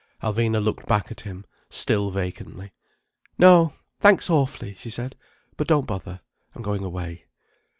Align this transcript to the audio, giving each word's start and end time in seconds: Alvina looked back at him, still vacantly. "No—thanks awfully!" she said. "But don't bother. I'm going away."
Alvina 0.23 0.59
looked 0.59 0.87
back 0.87 1.11
at 1.11 1.21
him, 1.21 1.45
still 1.69 2.09
vacantly. 2.09 2.71
"No—thanks 3.37 4.31
awfully!" 4.31 4.73
she 4.73 4.89
said. 4.89 5.15
"But 5.57 5.67
don't 5.67 5.85
bother. 5.85 6.21
I'm 6.55 6.63
going 6.63 6.83
away." 6.83 7.25